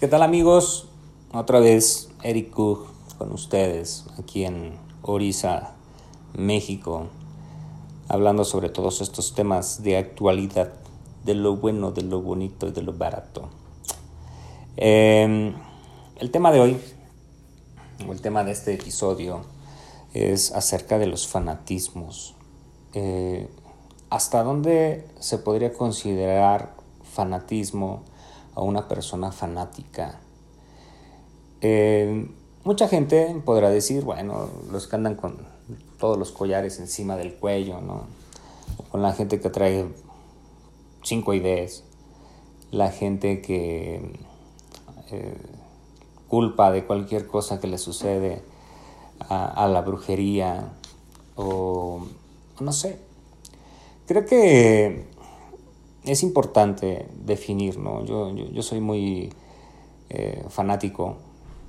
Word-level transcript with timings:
¿Qué 0.00 0.08
tal 0.08 0.22
amigos? 0.22 0.88
Otra 1.34 1.60
vez 1.60 2.08
Eric 2.22 2.48
Cook 2.52 2.86
con 3.18 3.32
ustedes 3.32 4.06
aquí 4.18 4.46
en 4.46 4.78
Orisa, 5.02 5.74
México, 6.32 7.08
hablando 8.08 8.46
sobre 8.46 8.70
todos 8.70 9.02
estos 9.02 9.34
temas 9.34 9.82
de 9.82 9.98
actualidad, 9.98 10.72
de 11.26 11.34
lo 11.34 11.56
bueno, 11.56 11.90
de 11.92 12.00
lo 12.00 12.22
bonito 12.22 12.66
y 12.66 12.70
de 12.70 12.80
lo 12.80 12.94
barato. 12.94 13.50
Em, 14.78 15.52
el 16.16 16.30
tema 16.30 16.50
de 16.50 16.60
hoy, 16.60 16.80
o 18.08 18.12
el 18.12 18.22
tema 18.22 18.42
de 18.42 18.52
este 18.52 18.72
episodio, 18.72 19.42
es 20.14 20.50
acerca 20.52 20.98
de 20.98 21.08
los 21.08 21.28
fanatismos. 21.28 22.34
Eh, 22.94 23.50
¿Hasta 24.08 24.44
dónde 24.44 25.06
se 25.18 25.36
podría 25.36 25.74
considerar 25.74 26.72
fanatismo 27.02 28.08
a 28.54 28.62
una 28.62 28.88
persona 28.88 29.32
fanática. 29.32 30.20
Eh, 31.60 32.28
mucha 32.64 32.88
gente 32.88 33.40
podrá 33.44 33.70
decir, 33.70 34.04
bueno, 34.04 34.48
los 34.70 34.86
que 34.86 34.96
andan 34.96 35.14
con 35.14 35.38
todos 35.98 36.18
los 36.18 36.32
collares 36.32 36.78
encima 36.78 37.16
del 37.16 37.34
cuello, 37.34 37.80
¿no? 37.80 38.06
O 38.78 38.82
con 38.84 39.02
la 39.02 39.12
gente 39.12 39.40
que 39.40 39.50
trae 39.50 39.86
cinco 41.02 41.34
ideas, 41.34 41.84
la 42.70 42.90
gente 42.90 43.40
que 43.40 44.18
eh, 45.10 45.36
culpa 46.28 46.70
de 46.70 46.84
cualquier 46.84 47.26
cosa 47.26 47.60
que 47.60 47.66
le 47.66 47.78
sucede 47.78 48.42
a, 49.18 49.46
a 49.46 49.68
la 49.68 49.82
brujería 49.82 50.72
o 51.36 52.06
no 52.60 52.72
sé. 52.72 52.98
Creo 54.06 54.24
que 54.26 55.06
es 56.04 56.22
importante 56.22 57.06
definir, 57.24 57.78
¿no? 57.78 58.04
Yo, 58.04 58.34
yo, 58.34 58.62
soy 58.62 58.80
muy 58.80 59.32
eh, 60.08 60.44
fanático, 60.48 61.16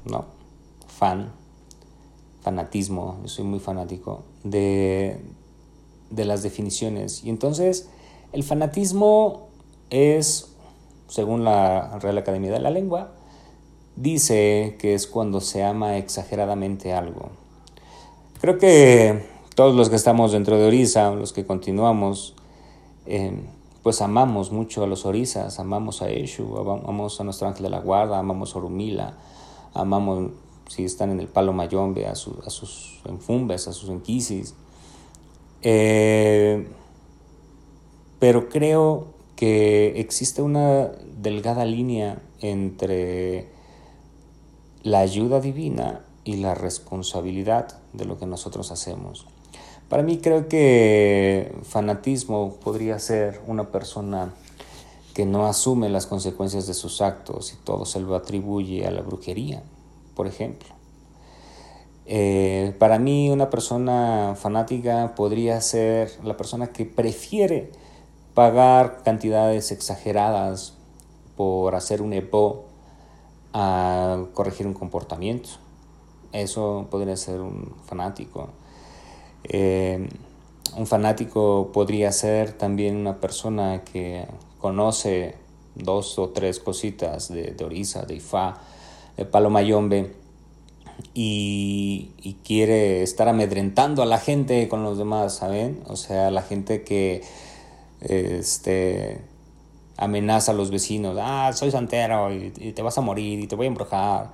¿no? 0.05 0.25
Fan, 0.87 1.31
fanatismo, 2.41 3.17
yo 3.21 3.27
soy 3.27 3.45
muy 3.45 3.59
fanático 3.59 4.23
de, 4.43 5.19
de 6.09 6.25
las 6.25 6.43
definiciones. 6.43 7.23
Y 7.23 7.29
entonces, 7.29 7.89
el 8.31 8.43
fanatismo 8.43 9.49
es, 9.89 10.55
según 11.07 11.43
la 11.43 11.99
Real 11.99 12.17
Academia 12.17 12.51
de 12.51 12.59
la 12.59 12.69
Lengua, 12.69 13.11
dice 13.95 14.77
que 14.79 14.93
es 14.93 15.07
cuando 15.07 15.41
se 15.41 15.63
ama 15.63 15.97
exageradamente 15.97 16.93
algo. 16.93 17.29
Creo 18.39 18.57
que 18.57 19.25
todos 19.55 19.75
los 19.75 19.89
que 19.89 19.97
estamos 19.97 20.31
dentro 20.31 20.57
de 20.57 20.65
Orisa, 20.65 21.11
los 21.11 21.33
que 21.33 21.45
continuamos, 21.45 22.35
eh, 23.05 23.33
pues 23.83 24.01
amamos 24.01 24.51
mucho 24.51 24.83
a 24.83 24.87
los 24.87 25.05
orisas, 25.05 25.59
amamos 25.59 26.01
a 26.01 26.09
Eshu, 26.09 26.57
amamos 26.57 27.19
a 27.19 27.23
nuestro 27.23 27.47
ángel 27.47 27.63
de 27.63 27.69
la 27.69 27.79
guarda, 27.79 28.19
amamos 28.19 28.55
a 28.55 28.59
Orumila, 28.59 29.17
amamos, 29.73 30.31
si 30.67 30.85
están 30.85 31.09
en 31.09 31.19
el 31.19 31.27
palo 31.27 31.51
mayombe, 31.51 32.05
a, 32.05 32.11
a 32.11 32.15
sus 32.15 33.01
enfumbes, 33.05 33.67
a 33.67 33.73
sus 33.73 33.89
enquisis. 33.89 34.53
Eh, 35.63 36.67
pero 38.19 38.49
creo 38.49 39.07
que 39.35 39.99
existe 39.99 40.43
una 40.43 40.91
delgada 41.17 41.65
línea 41.65 42.21
entre 42.39 43.49
la 44.83 44.99
ayuda 44.99 45.39
divina 45.39 46.01
y 46.23 46.35
la 46.35 46.53
responsabilidad 46.53 47.79
de 47.93 48.05
lo 48.05 48.19
que 48.19 48.27
nosotros 48.27 48.71
hacemos. 48.71 49.25
Para 49.91 50.03
mí 50.03 50.19
creo 50.19 50.47
que 50.47 51.53
fanatismo 51.63 52.55
podría 52.63 52.97
ser 52.97 53.41
una 53.45 53.73
persona 53.73 54.33
que 55.13 55.25
no 55.25 55.47
asume 55.47 55.89
las 55.89 56.07
consecuencias 56.07 56.65
de 56.65 56.73
sus 56.73 57.01
actos 57.01 57.51
y 57.51 57.57
todo 57.57 57.83
se 57.83 57.99
lo 57.99 58.15
atribuye 58.15 58.87
a 58.87 58.91
la 58.91 59.01
brujería, 59.01 59.63
por 60.15 60.27
ejemplo. 60.27 60.69
Eh, 62.05 62.73
para 62.79 62.99
mí 62.99 63.29
una 63.31 63.49
persona 63.49 64.35
fanática 64.39 65.13
podría 65.13 65.59
ser 65.59 66.09
la 66.23 66.37
persona 66.37 66.67
que 66.67 66.85
prefiere 66.85 67.73
pagar 68.33 69.03
cantidades 69.03 69.73
exageradas 69.73 70.77
por 71.35 71.75
hacer 71.75 72.01
un 72.01 72.13
EPO 72.13 72.63
a 73.51 74.23
corregir 74.35 74.67
un 74.67 74.73
comportamiento. 74.73 75.49
Eso 76.31 76.87
podría 76.89 77.17
ser 77.17 77.41
un 77.41 77.75
fanático. 77.83 78.60
Eh, 79.43 80.07
un 80.75 80.87
fanático 80.87 81.71
podría 81.73 82.11
ser 82.11 82.53
también 82.53 82.95
una 82.95 83.19
persona 83.19 83.83
que 83.83 84.25
conoce 84.59 85.35
dos 85.75 86.17
o 86.19 86.29
tres 86.29 86.59
cositas 86.59 87.31
de, 87.33 87.51
de 87.51 87.65
Orisa, 87.65 88.03
de 88.03 88.15
Ifá, 88.15 88.61
de 89.17 89.25
Palomayombe 89.25 90.13
y, 91.13 92.11
y, 92.21 92.33
quiere 92.45 93.01
estar 93.01 93.27
amedrentando 93.27 94.01
a 94.01 94.05
la 94.05 94.19
gente 94.19 94.67
con 94.69 94.83
los 94.83 94.97
demás, 94.97 95.35
¿saben? 95.35 95.81
O 95.87 95.95
sea, 95.95 96.31
la 96.31 96.41
gente 96.41 96.83
que 96.83 97.23
este, 98.01 99.21
amenaza 99.97 100.51
a 100.51 100.55
los 100.55 100.71
vecinos, 100.71 101.17
ah, 101.19 101.51
soy 101.53 101.71
santero 101.71 102.31
y, 102.33 102.53
y 102.57 102.71
te 102.73 102.81
vas 102.81 102.97
a 102.97 103.01
morir 103.01 103.39
y 103.39 103.47
te 103.47 103.55
voy 103.55 103.65
a 103.65 103.69
embrujar. 103.69 104.29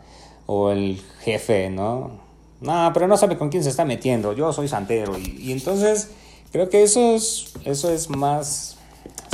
O 0.46 0.72
el 0.72 1.02
jefe, 1.22 1.70
¿no? 1.70 2.27
No, 2.62 2.92
pero 2.94 3.08
no 3.08 3.18
sabe 3.18 3.38
con 3.38 3.50
quién 3.50 3.64
se 3.64 3.70
está 3.70 3.86
metiendo. 3.86 4.34
Yo 4.34 4.52
soy 4.52 4.68
santero. 4.68 5.18
Y, 5.18 5.52
entonces 5.52 6.12
creo 6.52 6.70
que 6.70 6.84
eso 6.84 7.16
es, 7.16 7.54
eso 7.66 7.92
es 7.92 8.10
más 8.10 8.78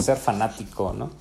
ser 0.02 0.18
fanático, 0.18 0.94
¿no? 0.94 1.12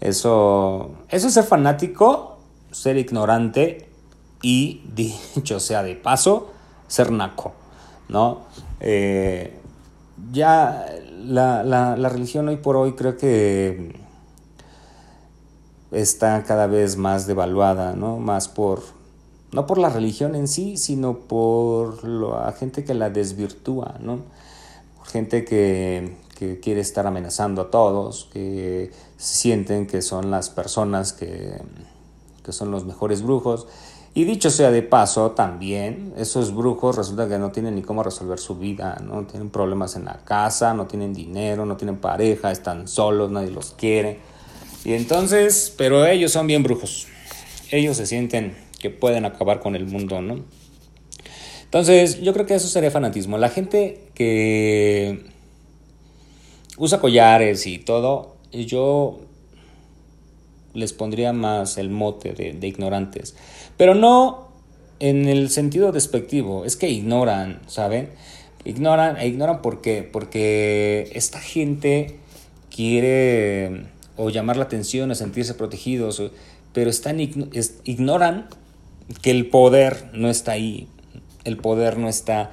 Eso, 0.00 0.90
eso 1.08 1.28
es 1.28 1.34
ser 1.34 1.44
fanático, 1.44 2.38
ser 2.70 2.96
ignorante 2.96 3.88
y, 4.42 4.82
dicho 4.94 5.60
sea 5.60 5.82
de 5.82 5.96
paso, 5.96 6.50
ser 6.86 7.10
naco, 7.10 7.52
¿no? 8.08 8.42
Eh, 8.80 9.58
ya 10.30 10.86
la, 11.24 11.62
la, 11.64 11.96
la 11.96 12.08
religión 12.08 12.48
hoy 12.48 12.56
por 12.56 12.76
hoy 12.76 12.92
creo 12.92 13.16
que 13.16 13.98
está 15.90 16.42
cada 16.44 16.66
vez 16.66 16.96
más 16.96 17.26
devaluada, 17.26 17.94
¿no? 17.94 18.18
Más 18.18 18.48
por 18.48 18.82
no 19.54 19.68
por 19.68 19.78
la 19.78 19.88
religión 19.88 20.34
en 20.34 20.48
sí, 20.48 20.76
sino 20.76 21.16
por 21.16 22.02
la 22.02 22.50
gente 22.52 22.82
que 22.82 22.92
la 22.92 23.08
desvirtúa, 23.08 23.94
¿no? 24.00 24.18
Gente 25.04 25.44
que, 25.44 26.22
quiere 26.60 26.80
estar 26.80 27.06
amenazando 27.06 27.62
a 27.62 27.70
todos, 27.70 28.28
que 28.30 28.90
sienten 29.16 29.86
que 29.86 30.02
son 30.02 30.30
las 30.30 30.50
personas 30.50 31.14
que, 31.14 31.58
que 32.44 32.52
son 32.52 32.70
los 32.70 32.84
mejores 32.84 33.22
brujos. 33.22 33.66
Y 34.12 34.24
dicho 34.24 34.50
sea 34.50 34.70
de 34.70 34.82
paso, 34.82 35.30
también 35.30 36.12
esos 36.18 36.54
brujos 36.54 36.96
resulta 36.96 37.28
que 37.28 37.38
no 37.38 37.50
tienen 37.50 37.76
ni 37.76 37.82
cómo 37.82 38.02
resolver 38.02 38.38
su 38.38 38.56
vida, 38.56 39.00
no 39.02 39.24
tienen 39.24 39.48
problemas 39.48 39.96
en 39.96 40.04
la 40.04 40.18
casa, 40.24 40.74
no 40.74 40.86
tienen 40.86 41.14
dinero, 41.14 41.64
no 41.64 41.76
tienen 41.76 41.96
pareja, 41.96 42.50
están 42.50 42.88
solos, 42.88 43.30
nadie 43.30 43.50
los 43.50 43.70
quiere. 43.70 44.18
Y 44.84 44.92
entonces, 44.92 45.72
pero 45.78 46.04
ellos 46.04 46.32
son 46.32 46.46
bien 46.46 46.62
brujos. 46.62 47.06
Ellos 47.70 47.96
se 47.96 48.06
sienten 48.06 48.63
que 48.84 48.90
pueden 48.90 49.24
acabar 49.24 49.60
con 49.60 49.76
el 49.76 49.86
mundo, 49.86 50.20
¿no? 50.20 50.44
Entonces, 51.64 52.20
yo 52.20 52.34
creo 52.34 52.44
que 52.44 52.54
eso 52.54 52.68
sería 52.68 52.90
fanatismo. 52.90 53.38
La 53.38 53.48
gente 53.48 54.10
que 54.12 55.24
usa 56.76 57.00
collares 57.00 57.66
y 57.66 57.78
todo, 57.78 58.36
yo 58.52 59.20
les 60.74 60.92
pondría 60.92 61.32
más 61.32 61.78
el 61.78 61.88
mote 61.88 62.34
de, 62.34 62.68
ignorantes. 62.68 63.36
Pero 63.78 63.94
no 63.94 64.48
en 65.00 65.30
el 65.30 65.48
sentido 65.48 65.90
despectivo, 65.90 66.66
es 66.66 66.76
que 66.76 66.90
ignoran, 66.90 67.62
¿saben? 67.66 68.10
Ignoran, 68.66 69.16
e 69.16 69.28
ignoran 69.28 69.62
por 69.62 69.80
qué, 69.80 70.02
porque 70.02 71.10
esta 71.14 71.40
gente 71.40 72.18
quiere 72.70 73.86
o 74.18 74.28
llamar 74.28 74.58
la 74.58 74.64
atención 74.64 75.10
o 75.10 75.14
sentirse 75.14 75.54
protegidos, 75.54 76.22
pero 76.74 76.90
están, 76.90 77.18
ignoran 77.18 78.48
que 79.22 79.30
el 79.30 79.46
poder 79.46 80.10
no 80.12 80.30
está 80.30 80.52
ahí, 80.52 80.88
el 81.44 81.56
poder 81.56 81.98
no 81.98 82.08
está 82.08 82.52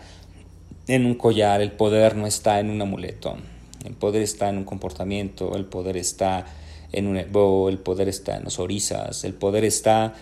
en 0.88 1.06
un 1.06 1.16
collar, 1.16 1.62
el 1.62 1.72
poder 1.72 2.16
no 2.16 2.28
está 2.28 2.60
en 2.60 2.70
un 2.70 2.82
amuleto, 2.82 3.38
el 3.86 3.94
poder 3.94 4.22
está 4.22 4.50
en 4.50 4.58
un 4.58 4.64
comportamiento, 4.66 5.56
el 5.56 5.66
poder 5.66 5.98
está 5.98 6.46
en 6.92 7.08
un 7.08 7.18
ebo, 7.18 7.70
el 7.70 7.78
poder 7.78 8.10
está 8.10 8.38
en 8.38 8.44
los 8.44 8.60
orisas, 8.60 9.24
el 9.24 9.34
poder 9.34 9.64
está 9.64 10.14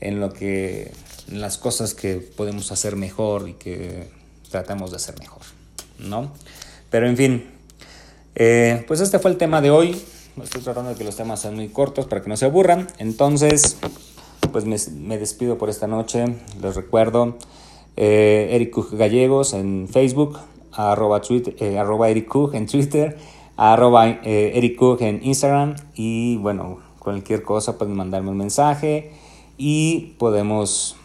en 0.00 0.20
lo 0.20 0.32
que 0.32 0.92
en 1.30 1.40
las 1.40 1.58
cosas 1.58 1.94
que 1.94 2.16
podemos 2.16 2.72
hacer 2.72 2.96
mejor 2.96 3.48
y 3.48 3.54
que 3.54 4.08
tratamos 4.50 4.90
de 4.90 4.96
hacer 4.96 5.18
mejor, 5.18 5.42
¿no? 5.98 6.32
Pero 6.90 7.08
en 7.08 7.16
fin, 7.16 7.44
eh, 8.34 8.84
pues 8.86 9.00
este 9.00 9.18
fue 9.18 9.30
el 9.30 9.36
tema 9.36 9.60
de 9.60 9.70
hoy. 9.70 10.00
Estoy 10.42 10.62
tratando 10.62 10.90
de 10.90 10.96
que 10.96 11.04
los 11.04 11.16
temas 11.16 11.40
sean 11.40 11.56
muy 11.56 11.68
cortos 11.68 12.06
para 12.06 12.22
que 12.22 12.28
no 12.28 12.36
se 12.36 12.44
aburran. 12.44 12.86
Entonces, 12.98 13.76
pues 14.52 14.64
me, 14.64 15.18
despido 15.18 15.58
por 15.58 15.70
esta 15.70 15.86
noche. 15.86 16.24
Les 16.60 16.76
recuerdo, 16.76 17.36
eh, 17.96 18.48
Eric 18.52 18.76
Gallegos 18.92 19.54
en 19.54 19.88
Facebook, 19.88 20.38
arroba, 20.72 21.20
Twitter, 21.20 21.56
eh, 21.58 21.78
arroba 21.78 22.10
en 22.10 22.66
Twitter, 22.66 23.16
arroba 23.56 24.08
eh, 24.08 24.52
Eric 24.54 24.80
en 25.00 25.20
Instagram 25.22 25.74
y 25.94 26.36
bueno, 26.36 26.78
cualquier 26.98 27.42
cosa 27.42 27.76
pueden 27.76 27.96
mandarme 27.96 28.30
un 28.30 28.36
mensaje 28.36 29.12
y 29.56 30.14
podemos 30.18 30.96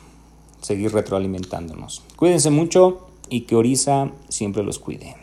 seguir 0.62 0.94
retroalimentándonos. 0.94 2.04
Cuídense 2.16 2.52
mucho 2.52 3.08
y 3.30 3.42
que 3.42 3.56
Orisa 3.56 4.12
siempre 4.30 4.64
los 4.64 4.80
cuide. 4.80 5.23